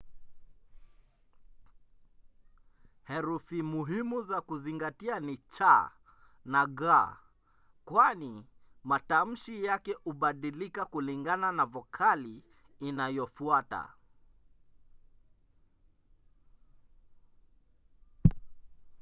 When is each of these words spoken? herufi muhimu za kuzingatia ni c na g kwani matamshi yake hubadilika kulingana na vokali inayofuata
herufi 3.03 3.61
muhimu 3.63 4.21
za 4.21 4.41
kuzingatia 4.41 5.19
ni 5.19 5.37
c 5.37 5.65
na 6.45 6.65
g 6.67 6.85
kwani 7.85 8.47
matamshi 8.83 9.63
yake 9.63 9.93
hubadilika 9.93 10.85
kulingana 10.85 11.51
na 11.51 11.65
vokali 11.65 12.43
inayofuata 12.79 13.93